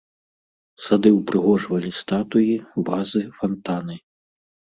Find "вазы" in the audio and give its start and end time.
2.89-3.23